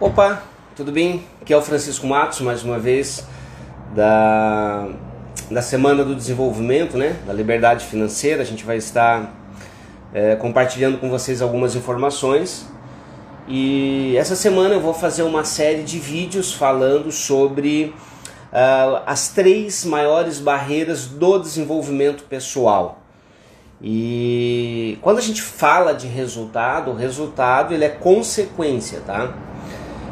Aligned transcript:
Opa, 0.00 0.42
tudo 0.74 0.90
bem? 0.90 1.26
Aqui 1.42 1.52
é 1.52 1.56
o 1.58 1.60
Francisco 1.60 2.06
Matos, 2.06 2.40
mais 2.40 2.64
uma 2.64 2.78
vez, 2.78 3.22
da, 3.94 4.88
da 5.50 5.60
Semana 5.60 6.02
do 6.02 6.14
Desenvolvimento, 6.14 6.96
né? 6.96 7.18
da 7.26 7.34
Liberdade 7.34 7.84
Financeira. 7.84 8.40
A 8.40 8.44
gente 8.46 8.64
vai 8.64 8.78
estar 8.78 9.30
é, 10.14 10.36
compartilhando 10.36 10.96
com 10.96 11.10
vocês 11.10 11.42
algumas 11.42 11.76
informações. 11.76 12.66
E 13.46 14.16
essa 14.16 14.34
semana 14.34 14.72
eu 14.72 14.80
vou 14.80 14.94
fazer 14.94 15.22
uma 15.22 15.44
série 15.44 15.82
de 15.82 15.98
vídeos 15.98 16.54
falando 16.54 17.12
sobre 17.12 17.94
uh, 18.54 19.02
as 19.04 19.28
três 19.28 19.84
maiores 19.84 20.40
barreiras 20.40 21.08
do 21.08 21.38
desenvolvimento 21.38 22.22
pessoal. 22.22 23.02
E 23.82 24.98
quando 25.02 25.18
a 25.18 25.22
gente 25.22 25.42
fala 25.42 25.92
de 25.92 26.06
resultado, 26.06 26.90
o 26.90 26.94
resultado 26.94 27.74
ele 27.74 27.84
é 27.84 27.90
consequência, 27.90 29.00
tá? 29.00 29.34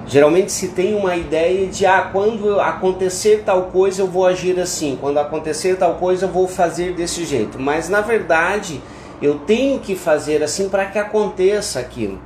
Geralmente 0.09 0.51
se 0.51 0.69
tem 0.69 0.95
uma 0.95 1.15
ideia 1.17 1.67
de 1.67 1.85
ah, 1.85 2.09
quando 2.11 2.59
acontecer 2.59 3.43
tal 3.45 3.65
coisa 3.65 4.01
eu 4.01 4.07
vou 4.07 4.27
agir 4.27 4.59
assim, 4.59 4.97
quando 4.99 5.19
acontecer 5.19 5.77
tal 5.77 5.97
coisa 5.97 6.25
eu 6.25 6.31
vou 6.31 6.49
fazer 6.49 6.95
desse 6.95 7.27
jeito. 7.27 7.61
Mas 7.61 7.91
na 7.91 8.01
verdade 8.01 8.81
eu 9.21 9.41
tenho 9.41 9.79
que 9.81 9.95
fazer 9.95 10.43
assim 10.43 10.71
para 10.71 10.87
que 10.87 10.99
aconteça 10.99 11.79
aquilo. 11.79 12.19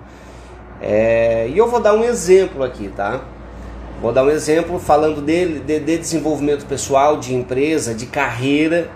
É, 0.80 1.48
e 1.48 1.58
eu 1.58 1.68
vou 1.68 1.80
dar 1.80 1.94
um 1.94 2.04
exemplo 2.04 2.62
aqui, 2.62 2.88
tá? 2.88 3.20
Vou 4.00 4.12
dar 4.12 4.22
um 4.22 4.30
exemplo 4.30 4.78
falando 4.78 5.20
dele, 5.20 5.58
de, 5.58 5.80
de 5.80 5.98
desenvolvimento 5.98 6.64
pessoal, 6.66 7.16
de 7.16 7.34
empresa, 7.34 7.92
de 7.92 8.06
carreira, 8.06 8.90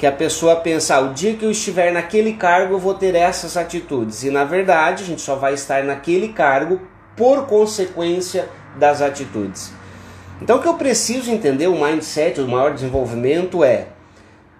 que 0.00 0.06
a 0.06 0.10
pessoa 0.10 0.56
pensa, 0.56 0.96
ah, 0.96 1.00
o 1.00 1.14
dia 1.14 1.34
que 1.34 1.44
eu 1.44 1.50
estiver 1.52 1.92
naquele 1.92 2.32
cargo 2.32 2.74
eu 2.74 2.78
vou 2.80 2.94
ter 2.94 3.14
essas 3.14 3.56
atitudes. 3.56 4.24
E 4.24 4.30
na 4.30 4.42
verdade 4.42 5.04
a 5.04 5.06
gente 5.06 5.22
só 5.22 5.36
vai 5.36 5.54
estar 5.54 5.84
naquele 5.84 6.30
cargo 6.30 6.80
por 7.16 7.46
consequência 7.46 8.48
das 8.78 9.00
atitudes. 9.00 9.72
Então 10.40 10.58
o 10.58 10.62
que 10.62 10.68
eu 10.68 10.74
preciso 10.74 11.30
entender, 11.30 11.66
o 11.66 11.82
mindset, 11.82 12.40
o 12.40 12.48
maior 12.48 12.74
desenvolvimento 12.74 13.64
é 13.64 13.88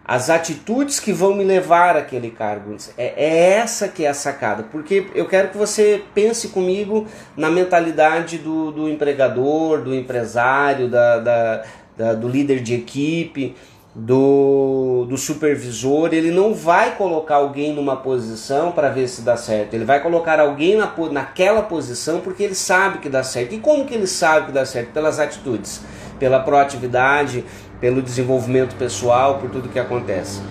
as 0.08 0.30
atitudes 0.30 1.00
que 1.00 1.12
vão 1.12 1.34
me 1.34 1.42
levar 1.42 1.96
àquele 1.96 2.30
cargo. 2.30 2.76
É, 2.96 3.12
é, 3.16 3.48
essa 3.54 3.88
que 3.88 4.04
é 4.04 4.08
a 4.08 4.14
sacada, 4.14 4.62
porque 4.70 5.08
eu 5.14 5.26
quero 5.26 5.48
que 5.48 5.58
você 5.58 6.02
pense 6.14 6.48
comigo 6.48 7.06
na 7.36 7.50
mentalidade 7.50 8.38
do, 8.38 8.70
do 8.70 8.88
empregador, 8.88 9.82
do 9.82 9.94
empresário, 9.94 10.88
da, 10.88 11.18
da, 11.18 11.64
da 11.96 12.14
do 12.14 12.28
líder 12.28 12.60
de 12.60 12.74
equipe 12.74 13.56
do, 13.98 15.06
do 15.08 15.16
supervisor, 15.16 16.12
ele 16.12 16.30
não 16.30 16.52
vai 16.52 16.96
colocar 16.96 17.36
alguém 17.36 17.72
numa 17.72 17.96
posição 17.96 18.70
para 18.70 18.90
ver 18.90 19.08
se 19.08 19.22
dá 19.22 19.38
certo. 19.38 19.72
Ele 19.72 19.86
vai 19.86 20.02
colocar 20.02 20.38
alguém 20.38 20.76
na, 20.76 20.92
naquela 21.10 21.62
posição 21.62 22.20
porque 22.20 22.42
ele 22.42 22.54
sabe 22.54 22.98
que 22.98 23.08
dá 23.08 23.22
certo. 23.22 23.54
E 23.54 23.58
como 23.58 23.86
que 23.86 23.94
ele 23.94 24.06
sabe 24.06 24.46
que 24.46 24.52
dá 24.52 24.66
certo? 24.66 24.92
Pelas 24.92 25.18
atitudes, 25.18 25.80
pela 26.18 26.38
proatividade, 26.40 27.42
pelo 27.80 28.02
desenvolvimento 28.02 28.76
pessoal, 28.76 29.38
por 29.38 29.48
tudo 29.48 29.70
que 29.70 29.78
acontece. 29.78 30.42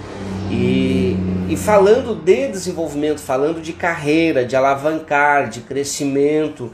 E, 0.49 1.15
e 1.47 1.55
falando 1.55 2.15
de 2.15 2.47
desenvolvimento, 2.47 3.21
falando 3.21 3.61
de 3.61 3.73
carreira, 3.73 4.43
de 4.43 4.55
alavancar, 4.55 5.49
de 5.49 5.61
crescimento, 5.61 6.71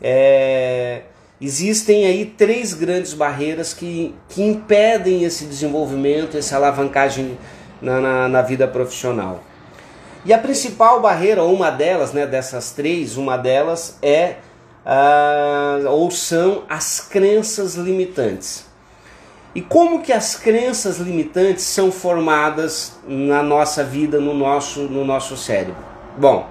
é, 0.00 1.02
Existem 1.44 2.06
aí 2.06 2.24
três 2.24 2.72
grandes 2.72 3.12
barreiras 3.12 3.74
que, 3.74 4.14
que 4.30 4.42
impedem 4.42 5.24
esse 5.24 5.44
desenvolvimento, 5.44 6.38
essa 6.38 6.56
alavancagem 6.56 7.36
na, 7.82 8.00
na, 8.00 8.28
na 8.30 8.40
vida 8.40 8.66
profissional. 8.66 9.42
E 10.24 10.32
a 10.32 10.38
principal 10.38 11.02
barreira, 11.02 11.42
ou 11.42 11.52
uma 11.52 11.70
delas, 11.70 12.14
né, 12.14 12.26
dessas 12.26 12.70
três, 12.70 13.18
uma 13.18 13.36
delas 13.36 13.98
é 14.00 14.36
uh, 14.86 15.86
ou 15.90 16.10
são 16.10 16.62
as 16.66 16.98
crenças 16.98 17.74
limitantes. 17.74 18.64
E 19.54 19.60
como 19.60 20.00
que 20.00 20.14
as 20.14 20.36
crenças 20.36 20.96
limitantes 20.96 21.64
são 21.64 21.92
formadas 21.92 22.96
na 23.06 23.42
nossa 23.42 23.84
vida, 23.84 24.18
no 24.18 24.32
nosso, 24.32 24.80
no 24.84 25.04
nosso 25.04 25.36
cérebro? 25.36 25.76
Bom, 26.16 26.48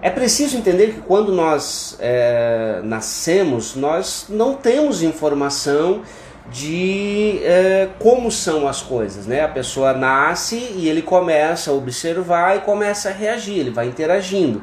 é 0.00 0.10
preciso 0.10 0.56
entender 0.56 0.92
que 0.94 1.00
quando 1.00 1.32
nós 1.32 1.96
é, 1.98 2.80
nascemos, 2.84 3.74
nós 3.74 4.26
não 4.28 4.54
temos 4.54 5.02
informação 5.02 6.02
de 6.50 7.40
é, 7.42 7.88
como 7.98 8.30
são 8.30 8.66
as 8.66 8.80
coisas, 8.80 9.26
né? 9.26 9.42
A 9.42 9.48
pessoa 9.48 9.92
nasce 9.92 10.56
e 10.76 10.88
ele 10.88 11.02
começa 11.02 11.70
a 11.70 11.74
observar 11.74 12.56
e 12.56 12.60
começa 12.60 13.10
a 13.10 13.12
reagir, 13.12 13.58
ele 13.58 13.70
vai 13.70 13.86
interagindo, 13.86 14.62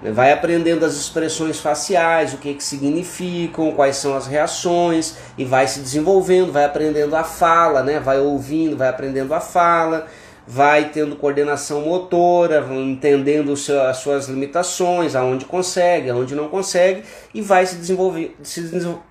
né? 0.00 0.10
vai 0.10 0.32
aprendendo 0.32 0.86
as 0.86 0.94
expressões 0.94 1.58
faciais, 1.58 2.32
o 2.32 2.38
que, 2.38 2.54
que 2.54 2.64
significam, 2.64 3.72
quais 3.72 3.96
são 3.96 4.14
as 4.14 4.26
reações 4.26 5.16
e 5.36 5.44
vai 5.44 5.66
se 5.66 5.80
desenvolvendo, 5.80 6.50
vai 6.50 6.64
aprendendo 6.64 7.14
a 7.14 7.24
fala, 7.24 7.82
né? 7.82 8.00
Vai 8.00 8.20
ouvindo, 8.20 8.76
vai 8.76 8.88
aprendendo 8.88 9.34
a 9.34 9.40
fala 9.40 10.06
vai 10.50 10.88
tendo 10.88 11.14
coordenação 11.14 11.82
motora, 11.82 12.66
entendendo 12.72 13.52
as 13.52 13.98
suas 13.98 14.28
limitações, 14.28 15.14
aonde 15.14 15.44
consegue, 15.44 16.08
aonde 16.08 16.34
não 16.34 16.48
consegue, 16.48 17.02
e 17.34 17.42
vai 17.42 17.66
se, 17.66 17.76
desenvolver, 17.76 18.34
se 18.42 18.62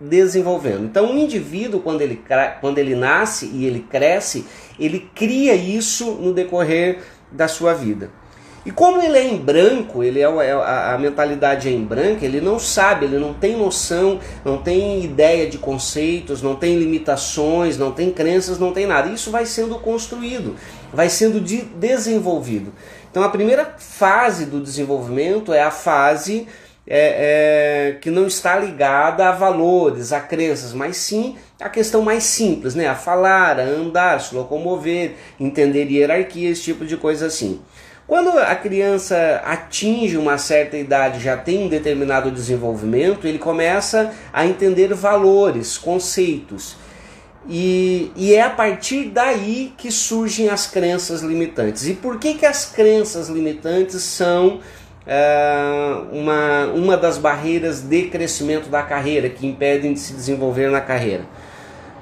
desenvolvendo. 0.02 0.86
Então, 0.86 1.14
o 1.14 1.20
indivíduo, 1.20 1.80
quando 1.80 2.02
ele, 2.02 2.20
quando 2.59 2.80
ele 2.80 2.96
nasce 2.96 3.52
e 3.53 3.68
ele 3.68 3.81
cresce, 3.81 4.48
ele 4.80 5.08
cria 5.14 5.53
isso 5.53 6.14
no 6.14 6.34
decorrer 6.34 7.03
da 7.31 7.48
sua 7.48 7.72
vida. 7.72 8.09
E 8.68 8.72
como 8.72 9.02
ele 9.02 9.18
é 9.18 9.25
em 9.25 9.38
branco, 9.38 10.04
ele 10.04 10.19
é, 10.19 10.24
é 10.24 10.52
a, 10.52 10.94
a 10.94 10.98
mentalidade 10.98 11.69
é 11.69 11.72
em 11.72 11.86
branco, 11.86 12.25
ele 12.25 12.42
não 12.42 12.59
sabe, 12.59 13.06
ele 13.06 13.18
não 13.18 13.34
tem 13.34 13.56
noção, 13.56 14.19
não 14.44 14.58
tem 14.58 15.06
ideia 15.06 15.50
de 15.50 15.58
conceitos, 15.58 16.42
não 16.42 16.54
tem 16.54 16.78
limitações, 16.78 17.78
não 17.78 17.94
tem 17.94 18.12
crenças, 18.12 18.59
não 18.59 18.74
tem 18.74 18.86
nada. 18.86 19.08
Isso 19.08 19.31
vai 19.31 19.46
sendo 19.46 19.75
construído, 19.75 20.54
vai 20.94 21.09
sendo 21.09 21.40
de 21.40 21.62
desenvolvido. 21.62 22.74
Então 23.09 23.24
a 23.24 23.30
primeira 23.30 23.75
fase 23.78 24.46
do 24.46 24.62
desenvolvimento 24.62 25.53
é 25.53 25.62
a 25.62 25.72
fase 25.72 26.48
é, 26.88 27.90
é, 27.90 27.98
que 28.00 28.09
não 28.09 28.28
está 28.28 28.58
ligada 28.58 29.28
a 29.28 29.31
valores, 29.31 30.14
a 30.14 30.22
crenças, 30.22 30.74
mas 30.74 30.96
sim 30.98 31.36
a 31.59 31.70
questão 31.70 32.02
mais 32.02 32.24
simples, 32.24 32.75
né? 32.75 32.88
A 32.88 32.96
falar, 32.96 33.59
a 33.59 33.64
andar, 33.64 34.22
se 34.22 34.34
locomover, 34.34 35.16
entender 35.40 35.90
hierarquia, 35.90 36.50
esse 36.50 36.62
tipo 36.62 36.86
de 36.86 36.96
coisa 36.96 37.25
assim. 37.25 37.59
Quando 38.08 38.30
a 38.40 38.56
criança 38.56 39.42
atinge 39.44 40.16
uma 40.16 40.38
certa 40.38 40.78
idade, 40.78 41.19
já 41.19 41.36
tem 41.36 41.66
um 41.66 41.68
determinado 41.68 42.31
desenvolvimento, 42.31 43.28
ele 43.28 43.38
começa 43.38 44.14
a 44.31 44.46
entender 44.46 44.94
valores, 44.94 45.78
conceitos. 45.78 46.78
E, 47.50 48.12
e 48.16 48.34
é 48.34 48.41
a 48.41 48.50
partir 48.50 49.06
daí 49.06 49.74
que 49.78 49.90
surgem 49.90 50.50
as 50.50 50.68
crenças 50.68 51.22
limitantes. 51.22 51.88
E 51.88 51.94
por 51.94 52.19
que, 52.19 52.34
que 52.34 52.46
as 52.46 52.66
crenças 52.66 53.30
limitantes 53.30 54.02
são 54.03 54.59
é, 55.06 55.56
uma, 56.12 56.66
uma 56.75 56.97
das 56.97 57.18
barreiras 57.18 57.81
de 57.81 58.09
crescimento 58.09 58.69
da 58.69 58.84
carreira, 58.84 59.30
que 59.30 59.47
impedem 59.47 59.94
de 59.94 60.00
se 60.00 60.13
desenvolver 60.13 60.69
na 60.69 60.81
carreira? 60.81 61.25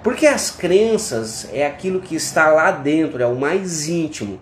Porque 0.04 0.26
as 0.26 0.50
crenças 0.50 1.48
é 1.54 1.66
aquilo 1.66 2.00
que 2.00 2.16
está 2.16 2.50
lá 2.50 2.72
dentro, 2.72 3.22
é 3.22 3.26
o 3.28 3.36
mais 3.36 3.88
íntimo 3.88 4.40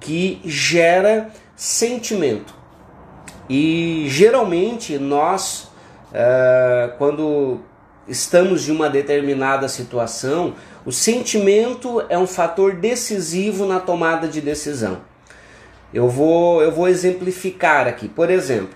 que 0.00 0.40
gera 0.44 1.30
sentimento. 1.54 2.54
E 3.48 4.06
geralmente 4.08 4.98
nós, 4.98 5.68
uh, 6.12 6.96
quando 6.98 7.60
estamos 8.08 8.68
em 8.68 8.72
uma 8.72 8.90
determinada 8.90 9.68
situação, 9.68 10.54
o 10.84 10.92
sentimento 10.92 12.04
é 12.08 12.18
um 12.18 12.26
fator 12.26 12.74
decisivo 12.74 13.66
na 13.66 13.80
tomada 13.80 14.26
de 14.26 14.40
decisão. 14.40 15.00
Eu 15.92 16.08
vou, 16.08 16.62
eu 16.62 16.72
vou 16.72 16.88
exemplificar 16.88 17.86
aqui. 17.86 18.08
Por 18.08 18.30
exemplo, 18.30 18.74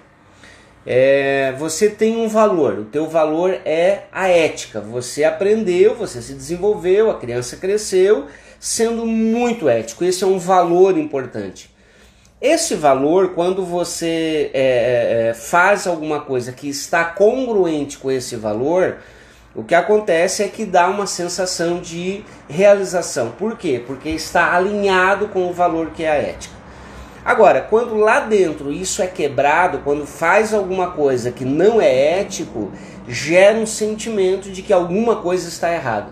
é, 0.84 1.52
você 1.58 1.90
tem 1.90 2.17
um 2.17 2.28
valor, 2.28 2.78
o 2.78 2.84
teu 2.84 3.08
valor 3.08 3.50
é 3.64 4.05
a 4.12 4.28
ética. 4.28 4.81
Você 4.81 5.25
aprendeu, 5.25 5.94
você 5.94 6.23
se 6.23 6.34
desenvolveu, 6.34 7.11
a 7.11 7.19
criança 7.19 7.56
cresceu 7.56 8.26
sendo 8.61 9.05
muito 9.05 9.69
ético. 9.69 10.05
Esse 10.05 10.25
é 10.25 10.26
um 10.26 10.38
valor 10.38 10.96
importante. 10.96 11.75
Esse 12.40 12.75
valor, 12.75 13.31
quando 13.31 13.64
você 13.64 14.50
é, 14.52 14.61
é, 14.61 15.28
é, 15.28 15.34
faz 15.34 15.87
alguma 15.87 16.20
coisa 16.20 16.52
que 16.52 16.69
está 16.69 17.05
congruente 17.05 17.96
com 17.96 18.11
esse 18.11 18.37
valor, 18.37 18.99
o 19.56 19.64
que 19.64 19.75
acontece 19.75 20.43
é 20.43 20.49
que 20.49 20.67
dá 20.67 20.87
uma 20.87 21.06
sensação 21.06 21.81
de 21.81 22.23
realização. 22.47 23.31
Por 23.31 23.56
quê? 23.56 23.82
Porque 23.85 24.11
está 24.11 24.55
alinhado 24.55 25.29
com 25.29 25.49
o 25.49 25.53
valor 25.53 25.93
que 25.97 26.05
é 26.05 26.11
a 26.11 26.14
ética. 26.14 26.55
Agora, 27.25 27.62
quando 27.62 27.97
lá 27.97 28.20
dentro 28.20 28.70
isso 28.70 29.00
é 29.00 29.06
quebrado, 29.06 29.81
quando 29.82 30.06
faz 30.06 30.53
alguma 30.53 30.91
coisa 30.91 31.32
que 31.32 31.44
não 31.44 31.81
é 31.81 32.20
ético, 32.20 32.70
gera 33.08 33.58
um 33.58 33.67
sentimento 33.67 34.50
de 34.50 34.61
que 34.61 34.75
alguma 34.75 35.17
coisa 35.17 35.49
está 35.49 35.73
errada. 35.73 36.09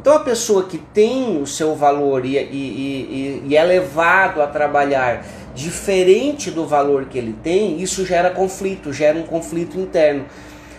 Então 0.00 0.14
a 0.14 0.20
pessoa 0.20 0.64
que 0.64 0.76
tem 0.76 1.40
o 1.40 1.46
seu 1.46 1.76
valor 1.76 2.26
e, 2.26 2.36
e, 2.36 2.40
e, 2.40 3.42
e 3.46 3.56
é 3.56 3.62
levado 3.62 4.42
a 4.42 4.48
trabalhar 4.48 5.24
diferente 5.54 6.50
do 6.50 6.66
valor 6.66 7.04
que 7.04 7.16
ele 7.16 7.36
tem, 7.44 7.80
isso 7.80 8.04
gera 8.04 8.28
conflito, 8.28 8.92
gera 8.92 9.16
um 9.16 9.22
conflito 9.22 9.78
interno. 9.78 10.24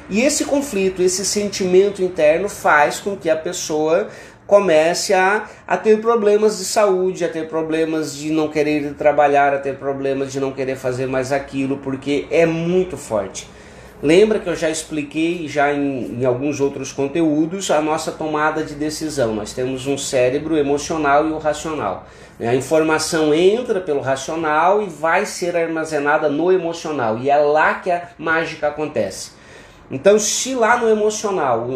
E 0.10 0.22
esse 0.22 0.46
conflito, 0.46 1.02
esse 1.02 1.26
sentimento 1.26 2.02
interno 2.02 2.50
faz 2.50 3.00
com 3.00 3.16
que 3.16 3.30
a 3.30 3.36
pessoa 3.36 4.10
comece 4.46 5.14
a, 5.14 5.46
a 5.66 5.78
ter 5.78 6.02
problemas 6.02 6.58
de 6.58 6.66
saúde, 6.66 7.24
a 7.24 7.30
ter 7.30 7.48
problemas 7.48 8.16
de 8.16 8.32
não 8.32 8.50
querer 8.50 8.94
trabalhar, 8.96 9.54
a 9.54 9.58
ter 9.58 9.76
problemas 9.78 10.32
de 10.32 10.40
não 10.40 10.52
querer 10.52 10.76
fazer 10.76 11.08
mais 11.08 11.32
aquilo, 11.32 11.78
porque 11.78 12.28
é 12.30 12.46
muito 12.46 12.98
forte. 12.98 13.48
Lembra 14.04 14.38
que 14.38 14.50
eu 14.50 14.56
já 14.56 14.70
expliquei 14.70 15.48
já 15.48 15.72
em, 15.72 16.20
em, 16.20 16.26
alguns 16.26 16.60
outros 16.60 16.92
conteúdos 16.92 17.72
a 17.72 17.82
nossa 17.82 18.12
tomada 18.12 18.62
de 18.62 18.76
decisão. 18.76 19.34
Nós 19.34 19.54
temos 19.54 19.88
um 19.88 19.98
cérebro 19.98 20.58
emocional 20.58 21.26
e 21.26 21.32
o 21.32 21.38
racional. 21.38 22.06
A 22.38 22.54
informação 22.54 23.34
entra 23.34 23.80
pelo 23.80 24.02
racional 24.02 24.82
e 24.82 24.88
vai 24.88 25.26
ser 25.26 25.56
armazenada 25.56 26.28
no 26.28 26.52
emocional. 26.52 27.18
E 27.20 27.30
é 27.30 27.38
lá 27.38 27.76
que 27.76 27.90
a 27.90 28.10
mágica 28.18 28.68
acontece. 28.68 29.32
Então, 29.92 30.18
se 30.18 30.56
lá 30.56 30.78
no 30.78 30.90
emocional 30.90 31.68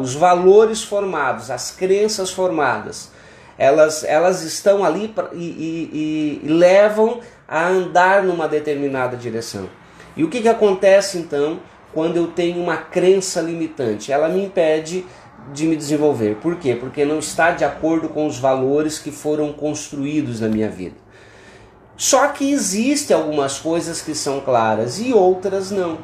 os 0.00 0.14
valores 0.14 0.82
formados, 0.82 1.50
as 1.50 1.70
crenças 1.70 2.30
formadas, 2.30 3.10
elas, 3.58 4.02
elas 4.04 4.42
estão 4.42 4.84
ali 4.84 5.08
pra, 5.08 5.28
e, 5.32 5.44
e, 5.44 6.40
e, 6.44 6.48
levam 6.48 7.20
a 7.46 7.68
andar 7.68 8.22
numa 8.22 8.48
determinada 8.48 9.16
direção. 9.16 9.68
E 10.16 10.24
o 10.24 10.28
que, 10.28 10.42
que 10.42 10.48
acontece 10.48 11.18
então 11.18 11.60
quando 11.92 12.16
eu 12.16 12.26
tenho 12.28 12.60
uma 12.60 12.76
crença 12.76 13.40
limitante? 13.40 14.10
Ela 14.10 14.28
me 14.28 14.44
impede 14.44 15.04
de 15.52 15.66
me 15.66 15.76
desenvolver. 15.76 16.36
Por 16.36 16.56
quê? 16.56 16.74
Porque 16.74 17.04
não 17.04 17.18
está 17.18 17.50
de 17.50 17.64
acordo 17.64 18.08
com 18.08 18.26
os 18.26 18.38
valores 18.38 18.98
que 18.98 19.12
foram 19.12 19.52
construídos 19.52 20.40
na 20.40 20.48
minha 20.48 20.68
vida. 20.68 20.96
Só 21.96 22.28
que 22.28 22.50
existem 22.50 23.16
algumas 23.16 23.58
coisas 23.58 24.00
que 24.00 24.14
são 24.14 24.40
claras 24.40 24.98
e 24.98 25.12
outras 25.12 25.70
não. 25.70 25.98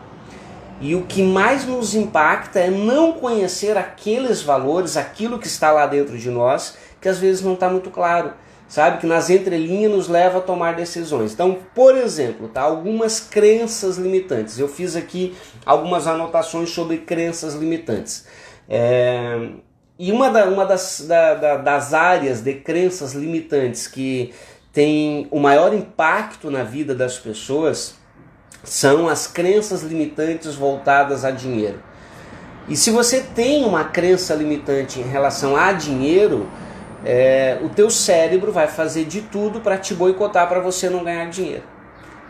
E 0.80 0.94
o 0.94 1.02
que 1.02 1.22
mais 1.22 1.66
nos 1.66 1.94
impacta 1.94 2.58
é 2.58 2.70
não 2.70 3.12
conhecer 3.12 3.76
aqueles 3.76 4.40
valores, 4.40 4.96
aquilo 4.96 5.38
que 5.38 5.46
está 5.46 5.70
lá 5.70 5.86
dentro 5.86 6.16
de 6.16 6.30
nós, 6.30 6.76
que 6.98 7.08
às 7.08 7.18
vezes 7.18 7.42
não 7.42 7.52
está 7.52 7.68
muito 7.68 7.90
claro. 7.90 8.32
Sabe? 8.66 8.98
Que 8.98 9.06
nas 9.06 9.28
entrelinhas 9.28 9.90
nos 9.90 10.08
leva 10.08 10.38
a 10.38 10.40
tomar 10.40 10.76
decisões. 10.76 11.32
Então, 11.32 11.58
por 11.74 11.96
exemplo, 11.96 12.48
tá? 12.48 12.62
algumas 12.62 13.18
crenças 13.20 13.98
limitantes. 13.98 14.58
Eu 14.58 14.68
fiz 14.68 14.94
aqui 14.94 15.36
algumas 15.66 16.06
anotações 16.06 16.70
sobre 16.70 16.98
crenças 16.98 17.54
limitantes. 17.54 18.26
É... 18.68 19.48
E 19.98 20.12
uma, 20.12 20.30
da, 20.30 20.46
uma 20.46 20.64
das, 20.64 21.04
da, 21.06 21.34
da, 21.34 21.56
das 21.56 21.92
áreas 21.92 22.40
de 22.40 22.54
crenças 22.54 23.12
limitantes 23.12 23.86
que 23.86 24.32
tem 24.72 25.26
o 25.30 25.38
maior 25.38 25.74
impacto 25.74 26.50
na 26.50 26.62
vida 26.62 26.94
das 26.94 27.18
pessoas 27.18 27.99
são 28.62 29.08
as 29.08 29.26
crenças 29.26 29.82
limitantes 29.82 30.54
voltadas 30.54 31.24
a 31.24 31.30
dinheiro. 31.30 31.80
E 32.68 32.76
se 32.76 32.90
você 32.90 33.20
tem 33.20 33.64
uma 33.64 33.84
crença 33.84 34.34
limitante 34.34 35.00
em 35.00 35.04
relação 35.04 35.56
a 35.56 35.72
dinheiro, 35.72 36.48
é, 37.04 37.58
o 37.62 37.68
teu 37.68 37.90
cérebro 37.90 38.52
vai 38.52 38.68
fazer 38.68 39.04
de 39.04 39.22
tudo 39.22 39.60
para 39.60 39.78
te 39.78 39.94
boicotar 39.94 40.48
para 40.48 40.60
você 40.60 40.88
não 40.88 41.02
ganhar 41.02 41.26
dinheiro. 41.26 41.64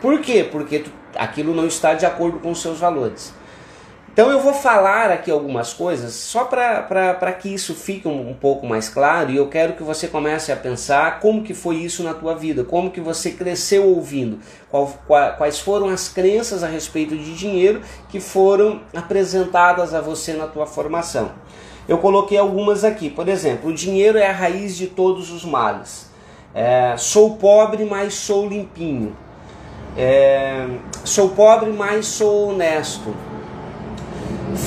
Por 0.01 0.19
quê? 0.19 0.47
Porque 0.49 0.79
tu, 0.79 0.91
aquilo 1.15 1.53
não 1.53 1.67
está 1.67 1.93
de 1.93 2.05
acordo 2.05 2.39
com 2.39 2.51
os 2.51 2.61
seus 2.61 2.79
valores. 2.79 3.33
Então 4.13 4.29
eu 4.29 4.41
vou 4.41 4.53
falar 4.53 5.09
aqui 5.09 5.31
algumas 5.31 5.73
coisas 5.73 6.13
só 6.13 6.43
para 6.43 7.31
que 7.31 7.47
isso 7.47 7.73
fique 7.73 8.09
um, 8.09 8.31
um, 8.31 8.33
pouco 8.33 8.67
mais 8.67 8.89
claro 8.89 9.31
e 9.31 9.37
eu 9.37 9.47
quero 9.47 9.71
que 9.71 9.83
você 9.83 10.05
comece 10.05 10.51
a 10.51 10.55
pensar 10.57 11.21
como 11.21 11.43
que 11.43 11.53
foi 11.53 11.77
isso 11.77 12.03
na 12.03 12.13
tua 12.13 12.35
vida, 12.35 12.65
como 12.65 12.91
que 12.91 12.99
você 12.99 13.31
cresceu 13.31 13.87
ouvindo, 13.87 14.39
qual, 14.69 14.93
qual, 15.07 15.37
quais 15.37 15.61
foram 15.61 15.87
as 15.87 16.09
crenças 16.09 16.61
a 16.61 16.67
respeito 16.67 17.15
de 17.15 17.33
dinheiro 17.37 17.81
que 18.09 18.19
foram 18.19 18.81
apresentadas 18.93 19.93
a 19.93 20.01
você 20.01 20.33
na 20.33 20.45
tua 20.45 20.65
formação. 20.65 21.31
Eu 21.87 21.97
coloquei 21.97 22.37
algumas 22.37 22.83
aqui, 22.83 23.09
por 23.09 23.29
exemplo, 23.29 23.69
o 23.69 23.73
dinheiro 23.73 24.17
é 24.17 24.27
a 24.27 24.33
raiz 24.33 24.75
de 24.75 24.87
todos 24.87 25.31
os 25.31 25.45
males. 25.45 26.11
É, 26.53 26.95
sou 26.97 27.37
pobre, 27.37 27.85
mas 27.85 28.13
sou 28.13 28.45
limpinho. 28.45 29.15
É, 29.97 30.67
sou 31.05 31.29
pobre, 31.29 31.69
mas 31.71 32.07
sou 32.07 32.49
honesto 32.49 33.30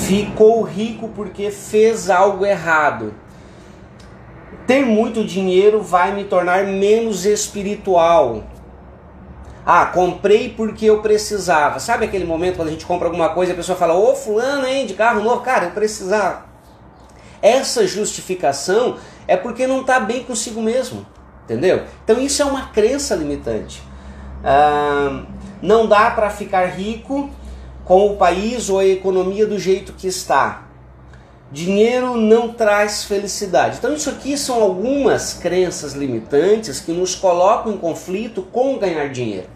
ficou 0.05 0.61
rico 0.61 1.09
porque 1.09 1.49
fez 1.49 2.09
algo 2.09 2.45
errado. 2.45 3.13
Ter 4.67 4.85
muito 4.85 5.23
dinheiro 5.23 5.81
vai 5.81 6.13
me 6.13 6.23
tornar 6.23 6.63
menos 6.65 7.25
espiritual. 7.25 8.43
Ah, 9.65 9.87
comprei 9.87 10.49
porque 10.49 10.85
eu 10.85 11.01
precisava. 11.01 11.79
Sabe 11.79 12.05
aquele 12.05 12.23
momento 12.23 12.57
quando 12.57 12.67
a 12.67 12.71
gente 12.71 12.85
compra 12.85 13.07
alguma 13.07 13.29
coisa 13.29 13.51
e 13.51 13.53
a 13.53 13.55
pessoa 13.55 13.77
fala: 13.77 13.95
Ô, 13.95 14.15
Fulano, 14.15 14.67
hein, 14.67 14.85
de 14.85 14.93
carro 14.93 15.23
novo? 15.23 15.41
Cara, 15.41 15.65
eu 15.65 15.71
precisava. 15.71 16.45
Essa 17.41 17.87
justificação 17.87 18.97
é 19.27 19.35
porque 19.35 19.65
não 19.65 19.81
está 19.81 19.99
bem 19.99 20.23
consigo 20.23 20.61
mesmo. 20.61 21.05
Entendeu? 21.43 21.83
Então 22.03 22.19
isso 22.19 22.41
é 22.41 22.45
uma 22.45 22.67
crença 22.67 23.15
limitante. 23.15 23.81
Ah, 24.43 25.23
não 25.61 25.87
dá 25.87 26.11
para 26.11 26.29
ficar 26.29 26.65
rico 26.65 27.29
com 27.85 28.07
o 28.07 28.17
país 28.17 28.69
ou 28.69 28.79
a 28.79 28.85
economia 28.85 29.45
do 29.45 29.57
jeito 29.57 29.93
que 29.93 30.07
está. 30.07 30.63
Dinheiro 31.51 32.17
não 32.17 32.49
traz 32.49 33.03
felicidade. 33.03 33.77
Então, 33.77 33.93
isso 33.93 34.09
aqui 34.09 34.37
são 34.37 34.61
algumas 34.61 35.35
crenças 35.35 35.93
limitantes 35.93 36.79
que 36.79 36.91
nos 36.91 37.13
colocam 37.15 37.71
em 37.71 37.77
conflito 37.77 38.41
com 38.41 38.77
ganhar 38.77 39.09
dinheiro. 39.09 39.55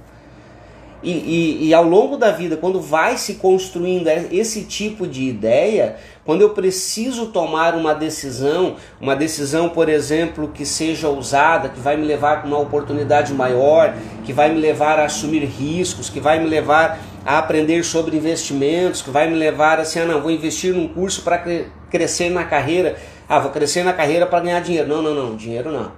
E, 1.02 1.12
e, 1.12 1.68
e, 1.68 1.74
ao 1.74 1.86
longo 1.86 2.18
da 2.18 2.30
vida, 2.30 2.58
quando 2.58 2.82
vai 2.82 3.18
se 3.18 3.36
construindo 3.36 4.08
esse 4.32 4.64
tipo 4.64 5.08
de 5.08 5.24
ideia, 5.24 5.96
quando 6.26 6.42
eu 6.42 6.50
preciso 6.50 7.28
tomar 7.28 7.74
uma 7.74 7.96
decisão, 7.96 8.76
uma 9.00 9.16
decisão, 9.16 9.70
por 9.70 9.88
exemplo, 9.88 10.50
que 10.50 10.66
seja 10.66 11.08
ousada, 11.08 11.70
que 11.70 11.80
vai 11.80 11.96
me 11.96 12.06
levar 12.06 12.42
para 12.42 12.48
uma 12.48 12.60
oportunidade 12.60 13.34
maior, 13.34 13.96
que 14.26 14.34
vai 14.34 14.54
me 14.54 14.60
levar 14.60 15.00
a 15.00 15.06
assumir 15.06 15.46
riscos, 15.46 16.10
que 16.10 16.20
vai 16.20 16.38
me 16.38 16.50
levar 16.50 17.00
a 17.26 17.38
aprender 17.38 17.84
sobre 17.84 18.18
investimentos, 18.18 19.02
que 19.02 19.10
vai 19.10 19.30
me 19.30 19.36
levar 19.36 19.80
assim, 19.80 20.00
ah 20.00 20.06
não, 20.06 20.22
vou 20.22 20.32
investir 20.32 20.74
num 20.74 20.88
curso 20.88 21.22
para 21.22 21.66
crescer 21.90 22.30
na 22.30 22.44
carreira, 22.46 22.98
ah, 23.28 23.40
vou 23.40 23.52
crescer 23.52 23.84
na 23.84 23.94
carreira 23.94 24.26
para 24.26 24.40
ganhar 24.40 24.60
dinheiro. 24.62 24.88
Não, 24.88 25.02
não, 25.02 25.14
não, 25.14 25.36
dinheiro 25.36 25.72
não. 25.72 25.92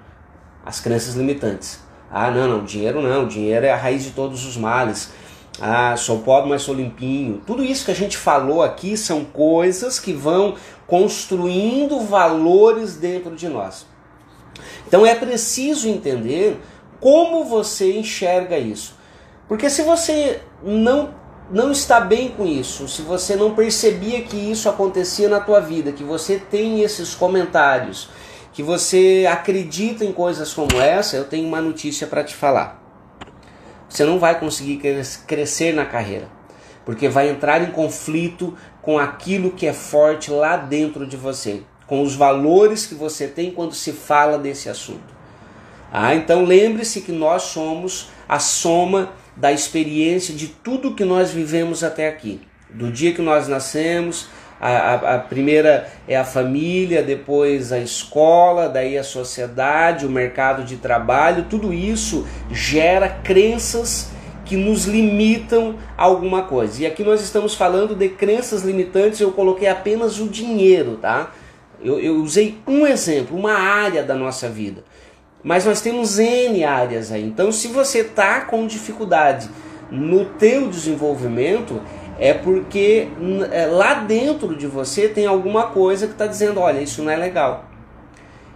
As 0.65 0.79
crenças 0.79 1.15
limitantes. 1.15 1.79
Ah, 2.11 2.29
não, 2.29 2.47
não, 2.47 2.65
dinheiro 2.65 3.01
não, 3.01 3.27
dinheiro 3.27 3.65
é 3.65 3.71
a 3.71 3.77
raiz 3.77 4.03
de 4.03 4.11
todos 4.11 4.45
os 4.45 4.57
males. 4.57 5.11
Ah, 5.59 5.95
sou 5.95 6.19
pobre, 6.19 6.49
mas 6.49 6.63
sou 6.63 6.75
limpinho. 6.75 7.41
Tudo 7.45 7.63
isso 7.63 7.85
que 7.85 7.91
a 7.91 7.95
gente 7.95 8.17
falou 8.17 8.61
aqui 8.63 8.97
são 8.97 9.23
coisas 9.23 9.99
que 9.99 10.11
vão 10.11 10.55
construindo 10.87 11.99
valores 12.01 12.95
dentro 12.97 13.35
de 13.35 13.47
nós. 13.47 13.85
Então 14.85 15.05
é 15.05 15.15
preciso 15.15 15.87
entender 15.87 16.59
como 16.99 17.45
você 17.45 17.97
enxerga 17.97 18.57
isso. 18.57 18.95
Porque 19.51 19.69
se 19.69 19.81
você 19.81 20.39
não 20.63 21.13
não 21.51 21.73
está 21.73 21.99
bem 21.99 22.29
com 22.29 22.45
isso, 22.45 22.87
se 22.87 23.01
você 23.01 23.35
não 23.35 23.53
percebia 23.53 24.21
que 24.21 24.37
isso 24.37 24.69
acontecia 24.69 25.27
na 25.27 25.41
tua 25.41 25.59
vida, 25.59 25.91
que 25.91 26.05
você 26.05 26.37
tem 26.39 26.79
esses 26.79 27.13
comentários, 27.13 28.07
que 28.53 28.63
você 28.63 29.27
acredita 29.29 30.05
em 30.05 30.13
coisas 30.13 30.53
como 30.53 30.79
essa, 30.79 31.17
eu 31.17 31.25
tenho 31.25 31.45
uma 31.45 31.59
notícia 31.59 32.07
para 32.07 32.23
te 32.23 32.33
falar. 32.33 32.81
Você 33.89 34.05
não 34.05 34.19
vai 34.19 34.39
conseguir 34.39 34.79
crescer 35.27 35.73
na 35.73 35.83
carreira, 35.83 36.29
porque 36.85 37.09
vai 37.09 37.29
entrar 37.29 37.61
em 37.61 37.71
conflito 37.71 38.55
com 38.81 38.97
aquilo 38.97 39.51
que 39.51 39.67
é 39.67 39.73
forte 39.73 40.31
lá 40.31 40.55
dentro 40.55 41.05
de 41.05 41.17
você, 41.17 41.63
com 41.85 42.01
os 42.01 42.15
valores 42.15 42.85
que 42.85 42.95
você 42.95 43.27
tem 43.27 43.51
quando 43.51 43.75
se 43.75 43.91
fala 43.91 44.37
desse 44.37 44.69
assunto. 44.69 45.13
Ah, 45.91 46.15
então 46.15 46.45
lembre-se 46.45 47.01
que 47.01 47.11
nós 47.11 47.41
somos 47.41 48.11
a 48.29 48.39
soma 48.39 49.11
da 49.35 49.51
experiência 49.51 50.33
de 50.33 50.47
tudo 50.47 50.95
que 50.95 51.05
nós 51.05 51.31
vivemos 51.31 51.83
até 51.83 52.07
aqui. 52.07 52.41
Do 52.69 52.91
dia 52.91 53.13
que 53.13 53.21
nós 53.21 53.47
nascemos, 53.47 54.27
a, 54.59 54.69
a, 54.69 55.15
a, 55.15 55.19
primeira 55.19 55.91
é 56.07 56.15
a 56.15 56.23
família, 56.23 57.01
depois 57.01 57.71
a 57.71 57.79
escola, 57.79 58.69
daí 58.69 58.97
a 58.97 59.03
sociedade, 59.03 60.05
o 60.05 60.09
mercado 60.09 60.63
de 60.63 60.77
trabalho, 60.77 61.47
tudo 61.49 61.73
isso 61.73 62.27
gera 62.51 63.09
crenças 63.09 64.11
que 64.45 64.55
nos 64.55 64.85
limitam 64.85 65.77
a 65.97 66.03
alguma 66.03 66.43
coisa. 66.43 66.83
E 66.83 66.85
aqui 66.85 67.03
nós 67.03 67.21
estamos 67.21 67.55
falando 67.55 67.95
de 67.95 68.09
crenças 68.09 68.63
limitantes, 68.63 69.19
eu 69.19 69.31
coloquei 69.31 69.67
apenas 69.67 70.19
o 70.19 70.27
dinheiro, 70.27 70.97
tá? 71.01 71.31
Eu, 71.83 71.99
eu 71.99 72.15
usei 72.17 72.59
um 72.67 72.85
exemplo, 72.85 73.35
uma 73.35 73.53
área 73.53 74.03
da 74.03 74.13
nossa 74.13 74.47
vida. 74.47 74.83
Mas 75.43 75.65
nós 75.65 75.81
temos 75.81 76.19
N 76.19 76.63
áreas 76.63 77.11
aí. 77.11 77.23
Então, 77.23 77.51
se 77.51 77.67
você 77.67 77.99
está 77.99 78.41
com 78.41 78.67
dificuldade 78.67 79.49
no 79.89 80.25
teu 80.25 80.69
desenvolvimento, 80.69 81.81
é 82.19 82.33
porque 82.33 83.07
é, 83.51 83.65
lá 83.65 83.95
dentro 83.95 84.55
de 84.55 84.67
você 84.67 85.09
tem 85.09 85.25
alguma 85.25 85.67
coisa 85.67 86.05
que 86.05 86.13
está 86.13 86.27
dizendo, 86.27 86.59
olha, 86.59 86.79
isso 86.79 87.01
não 87.01 87.11
é 87.11 87.15
legal. 87.15 87.65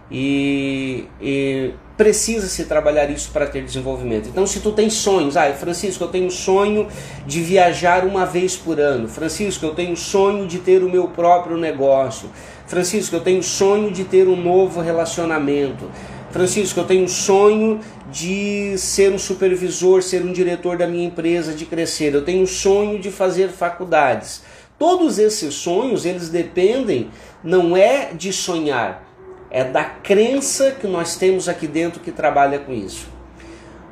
E, 0.08 1.04
e, 1.20 1.74
precisa 1.96 2.46
se 2.46 2.66
trabalhar 2.66 3.10
isso 3.10 3.30
para 3.32 3.46
ter 3.46 3.64
desenvolvimento. 3.64 4.28
Então, 4.28 4.46
se 4.46 4.60
tu 4.60 4.70
tem 4.70 4.88
sonhos, 4.88 5.36
ah, 5.36 5.52
Francisco, 5.52 6.04
eu 6.04 6.08
tenho 6.08 6.30
sonho 6.30 6.86
de 7.26 7.40
viajar 7.40 8.04
uma 8.04 8.24
vez 8.24 8.56
por 8.56 8.78
ano. 8.78 9.08
Francisco, 9.08 9.66
eu 9.66 9.74
tenho 9.74 9.96
sonho 9.96 10.46
de 10.46 10.58
ter 10.58 10.84
o 10.84 10.88
meu 10.88 11.08
próprio 11.08 11.56
negócio. 11.56 12.30
Francisco, 12.66 13.16
eu 13.16 13.20
tenho 13.20 13.42
sonho 13.42 13.90
de 13.90 14.04
ter 14.04 14.28
um 14.28 14.36
novo 14.36 14.80
relacionamento. 14.80 15.90
Francisco, 16.36 16.78
eu 16.78 16.84
tenho 16.84 17.08
sonho 17.08 17.80
de 18.12 18.76
ser 18.76 19.10
um 19.10 19.18
supervisor, 19.18 20.02
ser 20.02 20.22
um 20.22 20.32
diretor 20.32 20.76
da 20.76 20.86
minha 20.86 21.06
empresa, 21.06 21.54
de 21.54 21.64
crescer. 21.64 22.12
Eu 22.12 22.26
tenho 22.26 22.46
sonho 22.46 22.98
de 22.98 23.10
fazer 23.10 23.48
faculdades. 23.48 24.42
Todos 24.78 25.18
esses 25.18 25.54
sonhos, 25.54 26.04
eles 26.04 26.28
dependem 26.28 27.08
não 27.42 27.74
é 27.74 28.10
de 28.12 28.34
sonhar, 28.34 29.02
é 29.50 29.64
da 29.64 29.82
crença 29.82 30.72
que 30.72 30.86
nós 30.86 31.16
temos 31.16 31.48
aqui 31.48 31.66
dentro 31.66 32.00
que 32.00 32.12
trabalha 32.12 32.58
com 32.58 32.74
isso. 32.74 33.08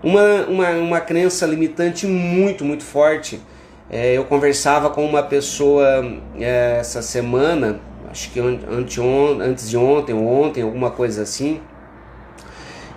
Uma, 0.03 0.45
uma, 0.47 0.71
uma 0.73 1.01
crença 1.01 1.47
limitante 1.47 2.07
muito, 2.07 2.63
muito 2.63 2.85
forte. 2.85 3.41
É, 3.89 4.19
eu 4.19 4.25
conversava 4.25 4.91
com 4.91 5.03
uma 5.07 5.23
pessoa 5.23 6.05
é, 6.39 6.77
essa 6.79 7.01
semana, 7.01 7.81
acho 8.11 8.31
que 8.31 8.39
antes 8.39 9.71
de 9.71 9.79
ontem 9.79 10.13
ontem, 10.13 10.63
alguma 10.63 10.91
coisa 10.91 11.23
assim. 11.23 11.59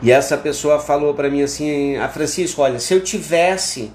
E 0.01 0.12
essa 0.12 0.38
pessoa 0.38 0.80
falou 0.80 1.13
para 1.13 1.30
mim 1.30 1.42
assim: 1.42 1.98
a 1.98 2.08
Francisco, 2.08 2.62
olha, 2.62 2.80
se 2.80 2.94
eu 2.94 3.01
tivesse 3.01 3.92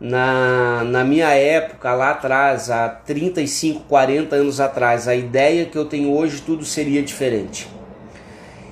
na, 0.00 0.84
na 0.84 1.04
minha 1.04 1.30
época, 1.30 1.92
lá 1.94 2.10
atrás, 2.10 2.70
há 2.70 2.88
35, 2.88 3.84
40 3.88 4.36
anos 4.36 4.60
atrás, 4.60 5.08
a 5.08 5.14
ideia 5.14 5.66
que 5.66 5.76
eu 5.76 5.86
tenho 5.86 6.12
hoje, 6.12 6.42
tudo 6.42 6.64
seria 6.64 7.02
diferente. 7.02 7.68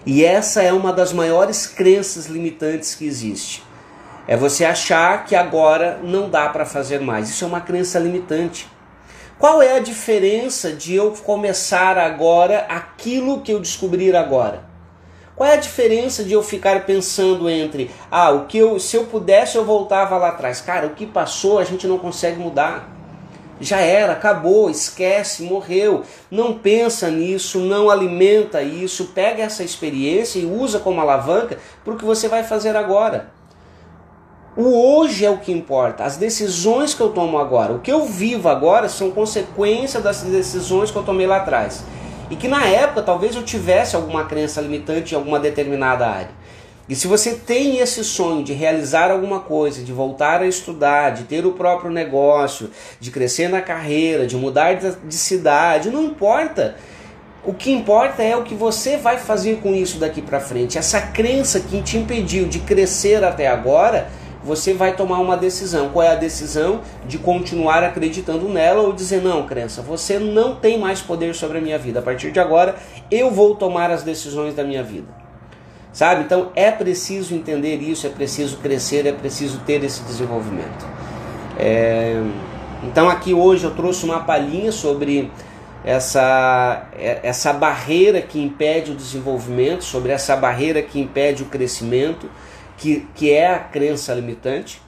E 0.04 0.24
essa 0.24 0.62
é 0.62 0.72
uma 0.72 0.92
das 0.92 1.12
maiores 1.12 1.66
crenças 1.66 2.26
limitantes 2.26 2.94
que 2.94 3.04
existe. 3.04 3.64
É 4.28 4.36
você 4.36 4.64
achar 4.64 5.24
que 5.24 5.34
agora 5.34 5.98
não 6.02 6.30
dá 6.30 6.48
para 6.48 6.64
fazer 6.64 7.00
mais. 7.00 7.28
Isso 7.28 7.44
é 7.44 7.48
uma 7.48 7.60
crença 7.60 7.98
limitante. 7.98 8.68
Qual 9.38 9.60
é 9.60 9.76
a 9.76 9.80
diferença 9.80 10.72
de 10.72 10.94
eu 10.94 11.10
começar 11.10 11.98
agora 11.98 12.66
aquilo 12.68 13.40
que 13.40 13.52
eu 13.52 13.60
descobrir 13.60 14.14
agora? 14.14 14.75
Qual 15.36 15.46
é 15.46 15.52
a 15.52 15.56
diferença 15.56 16.24
de 16.24 16.32
eu 16.32 16.42
ficar 16.42 16.86
pensando 16.86 17.50
entre, 17.50 17.90
ah, 18.10 18.30
o 18.30 18.46
que 18.46 18.56
eu, 18.56 18.80
se 18.80 18.96
eu 18.96 19.04
pudesse 19.04 19.56
eu 19.56 19.66
voltava 19.66 20.16
lá 20.16 20.30
atrás? 20.30 20.62
Cara, 20.62 20.86
o 20.86 20.94
que 20.94 21.04
passou 21.04 21.58
a 21.58 21.64
gente 21.64 21.86
não 21.86 21.98
consegue 21.98 22.40
mudar 22.40 22.90
já 23.60 23.78
era, 23.78 24.12
acabou, 24.12 24.70
esquece, 24.70 25.42
morreu. 25.42 26.02
Não 26.30 26.54
pensa 26.54 27.10
nisso, 27.10 27.58
não 27.58 27.90
alimenta 27.90 28.62
isso, 28.62 29.12
pega 29.14 29.42
essa 29.42 29.62
experiência 29.62 30.38
e 30.38 30.46
usa 30.46 30.78
como 30.78 31.02
alavanca 31.02 31.58
para 31.84 31.92
o 31.92 31.98
que 31.98 32.04
você 32.04 32.28
vai 32.28 32.42
fazer 32.42 32.74
agora. 32.74 33.28
O 34.56 34.96
hoje 34.96 35.22
é 35.22 35.28
o 35.28 35.36
que 35.36 35.52
importa, 35.52 36.04
as 36.04 36.16
decisões 36.16 36.94
que 36.94 37.02
eu 37.02 37.10
tomo 37.10 37.38
agora, 37.38 37.74
o 37.74 37.80
que 37.80 37.92
eu 37.92 38.06
vivo 38.06 38.48
agora 38.48 38.88
são 38.88 39.10
consequência 39.10 40.00
das 40.00 40.22
decisões 40.22 40.90
que 40.90 40.96
eu 40.96 41.02
tomei 41.02 41.26
lá 41.26 41.36
atrás. 41.36 41.84
E 42.30 42.36
que 42.36 42.48
na 42.48 42.64
época 42.66 43.02
talvez 43.02 43.36
eu 43.36 43.42
tivesse 43.42 43.94
alguma 43.94 44.24
crença 44.24 44.60
limitante 44.60 45.14
em 45.14 45.16
alguma 45.16 45.38
determinada 45.38 46.06
área. 46.06 46.30
E 46.88 46.94
se 46.94 47.08
você 47.08 47.34
tem 47.34 47.78
esse 47.78 48.04
sonho 48.04 48.44
de 48.44 48.52
realizar 48.52 49.10
alguma 49.10 49.40
coisa, 49.40 49.82
de 49.82 49.92
voltar 49.92 50.40
a 50.40 50.46
estudar, 50.46 51.10
de 51.10 51.24
ter 51.24 51.44
o 51.44 51.52
próprio 51.52 51.90
negócio, 51.90 52.70
de 53.00 53.10
crescer 53.10 53.48
na 53.48 53.60
carreira, 53.60 54.24
de 54.24 54.36
mudar 54.36 54.74
de 54.74 55.14
cidade, 55.14 55.90
não 55.90 56.04
importa. 56.04 56.76
O 57.44 57.52
que 57.52 57.72
importa 57.72 58.22
é 58.22 58.36
o 58.36 58.44
que 58.44 58.54
você 58.54 58.96
vai 58.96 59.18
fazer 59.18 59.58
com 59.60 59.74
isso 59.74 59.98
daqui 59.98 60.22
para 60.22 60.38
frente. 60.38 60.78
Essa 60.78 61.00
crença 61.00 61.58
que 61.60 61.82
te 61.82 61.96
impediu 61.96 62.46
de 62.46 62.60
crescer 62.60 63.22
até 63.24 63.48
agora, 63.48 64.08
você 64.46 64.72
vai 64.72 64.94
tomar 64.94 65.18
uma 65.18 65.36
decisão. 65.36 65.88
Qual 65.88 66.04
é 66.04 66.12
a 66.12 66.14
decisão? 66.14 66.80
De 67.04 67.18
continuar 67.18 67.82
acreditando 67.82 68.48
nela 68.48 68.82
ou 68.82 68.92
dizer: 68.92 69.20
não, 69.20 69.44
crença, 69.44 69.82
você 69.82 70.18
não 70.18 70.54
tem 70.54 70.78
mais 70.78 71.00
poder 71.00 71.34
sobre 71.34 71.58
a 71.58 71.60
minha 71.60 71.78
vida. 71.78 71.98
A 71.98 72.02
partir 72.02 72.30
de 72.30 72.38
agora, 72.38 72.76
eu 73.10 73.30
vou 73.30 73.56
tomar 73.56 73.90
as 73.90 74.04
decisões 74.04 74.54
da 74.54 74.62
minha 74.62 74.82
vida. 74.82 75.08
Sabe? 75.92 76.22
Então 76.22 76.52
é 76.54 76.70
preciso 76.70 77.34
entender 77.34 77.76
isso, 77.76 78.06
é 78.06 78.10
preciso 78.10 78.58
crescer, 78.58 79.06
é 79.06 79.12
preciso 79.12 79.58
ter 79.60 79.82
esse 79.82 80.02
desenvolvimento. 80.02 80.86
É... 81.58 82.22
Então 82.84 83.08
aqui 83.08 83.34
hoje 83.34 83.64
eu 83.64 83.74
trouxe 83.74 84.04
uma 84.04 84.20
palhinha 84.20 84.70
sobre 84.70 85.30
essa, 85.82 86.86
é, 86.98 87.20
essa 87.22 87.52
barreira 87.52 88.20
que 88.20 88.38
impede 88.38 88.92
o 88.92 88.94
desenvolvimento, 88.94 89.84
sobre 89.84 90.12
essa 90.12 90.36
barreira 90.36 90.82
que 90.82 91.00
impede 91.00 91.44
o 91.44 91.46
crescimento, 91.46 92.28
que, 92.76 93.06
que 93.14 93.32
é 93.32 93.52
a 93.52 93.58
crença 93.58 94.14
limitante. 94.14 94.82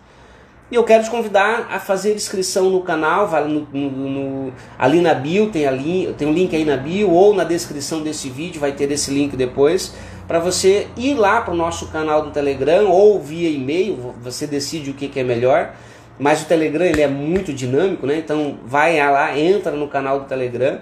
E 0.71 0.75
eu 0.75 0.85
quero 0.85 1.03
te 1.03 1.11
convidar 1.11 1.69
a 1.71 1.81
fazer 1.81 2.15
inscrição 2.15 2.69
no 2.69 2.83
canal, 2.83 3.27
vai 3.27 3.49
no, 3.49 3.67
no, 3.73 3.91
no, 3.91 4.53
ali 4.79 5.01
na 5.01 5.15
bio, 5.15 5.51
tem, 5.51 5.67
ali, 5.67 6.15
tem 6.19 6.29
um 6.29 6.33
link 6.33 6.55
aí 6.55 6.65
na 6.65 6.77
bio, 6.77 7.11
ou 7.11 7.35
na 7.35 7.45
descrição 7.45 8.03
desse 8.03 8.29
vídeo, 8.29 8.61
vai 8.61 8.73
ter 8.73 8.91
esse 8.93 9.11
link 9.11 9.35
depois 9.35 9.95
para 10.29 10.39
você 10.39 10.89
ir 10.95 11.15
lá 11.15 11.41
para 11.41 11.55
o 11.55 11.57
nosso 11.57 11.87
canal 11.87 12.23
do 12.23 12.31
Telegram 12.31 12.87
ou 12.91 13.19
via 13.19 13.49
e-mail, 13.49 14.15
você 14.21 14.47
decide 14.47 14.91
o 14.91 14.95
que, 14.95 15.09
que 15.09 15.19
é 15.19 15.25
melhor. 15.25 15.75
Mas 16.19 16.43
o 16.43 16.45
Telegram 16.45 16.85
ele 16.85 17.01
é 17.01 17.09
muito 17.09 17.53
dinâmico, 17.53 18.07
né? 18.07 18.19
Então 18.19 18.59
vai 18.67 18.99
lá, 18.99 19.39
entra 19.39 19.73
no 19.73 19.89
canal 19.89 20.21
do 20.21 20.27
Telegram 20.27 20.81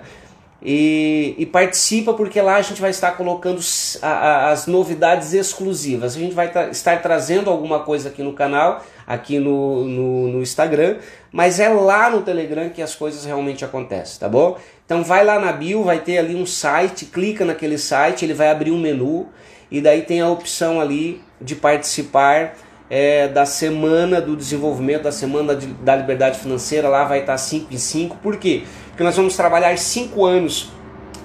e, 0.62 1.34
e 1.38 1.46
participa 1.46 2.14
porque 2.14 2.40
lá 2.40 2.56
a 2.56 2.62
gente 2.62 2.80
vai 2.80 2.90
estar 2.90 3.12
colocando 3.12 3.60
a, 4.02 4.08
a, 4.08 4.50
as 4.50 4.66
novidades 4.66 5.32
exclusivas. 5.32 6.16
A 6.16 6.18
gente 6.18 6.34
vai 6.34 6.50
tra 6.50 6.68
estar 6.68 7.00
trazendo 7.02 7.50
alguma 7.50 7.80
coisa 7.80 8.08
aqui 8.08 8.22
no 8.22 8.32
canal, 8.32 8.84
aqui 9.06 9.38
no, 9.38 9.84
no, 9.84 10.28
no 10.28 10.42
Instagram, 10.42 10.96
mas 11.30 11.60
é 11.60 11.68
lá 11.68 12.10
no 12.10 12.22
Telegram 12.22 12.68
que 12.70 12.80
as 12.80 12.94
coisas 12.94 13.24
realmente 13.24 13.64
acontecem, 13.64 14.18
tá 14.18 14.28
bom? 14.28 14.56
Então 14.84 15.04
vai 15.04 15.24
lá 15.24 15.38
na 15.38 15.52
bio, 15.52 15.84
vai 15.84 15.98
ter 15.98 16.18
ali 16.18 16.34
um 16.34 16.46
site, 16.46 17.06
clica 17.06 17.44
naquele 17.44 17.76
site, 17.76 18.24
ele 18.24 18.34
vai 18.34 18.50
abrir 18.50 18.70
um 18.70 18.80
menu 18.80 19.28
e 19.70 19.80
daí 19.80 20.02
tem 20.02 20.20
a 20.20 20.28
opção 20.28 20.80
ali 20.80 21.20
de 21.40 21.54
participar 21.54 22.54
é, 22.88 23.28
da 23.28 23.44
semana 23.44 24.20
do 24.20 24.36
desenvolvimento, 24.36 25.02
da 25.02 25.12
semana 25.12 25.54
de, 25.54 25.66
da 25.66 25.96
liberdade 25.96 26.38
financeira, 26.38 26.88
lá 26.88 27.04
vai 27.04 27.20
estar 27.20 27.36
5 27.36 27.74
em 27.74 27.78
5. 27.78 28.16
Por 28.18 28.36
quê? 28.36 28.62
Porque 28.62 28.85
nós 29.02 29.16
vamos 29.16 29.36
trabalhar 29.36 29.76
5 29.76 30.24
anos 30.24 30.70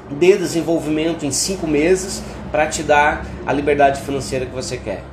de 0.10 0.38
desenvolvimento 0.38 1.26
em 1.26 1.32
5 1.32 1.66
meses 1.66 2.22
para 2.52 2.68
te 2.68 2.84
dar 2.84 3.26
a 3.46 3.54
liberdade 3.54 4.02
financeira 4.02 4.46
que 4.46 4.54
você 4.54 4.78
quer. 4.78 5.04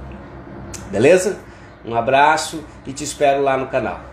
Beleza? 0.91 1.39
Um 1.85 1.95
abraço 1.95 2.65
e 2.87 2.93
te 2.93 3.05
espero 3.05 3.43
lá 3.43 3.57
no 3.57 3.69
canal. 3.69 4.08